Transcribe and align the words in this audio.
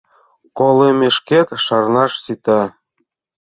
Колымешкет 0.57 1.47
шарнаш 1.65 2.11
сита. 2.23 2.61